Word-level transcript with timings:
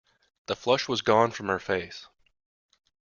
The 0.47 0.55
flush 0.55 0.87
was 0.87 1.03
gone 1.03 1.29
from 1.29 1.45
her 1.47 1.59
face. 1.59 2.07